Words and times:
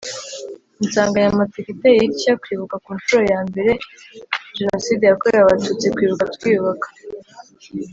Insanganyamatsiko 0.83 1.69
iteye 1.75 1.99
itya 2.09 2.33
Kwibuka 2.41 2.75
ku 2.83 2.89
nshuro 2.97 3.21
ya 3.31 3.39
mbere 3.49 3.71
Jenoside 4.57 5.03
yakorewe 5.05 5.43
Abatutsi 5.43 5.85
Kwibuka 5.95 6.25
twiyubaka 6.35 6.87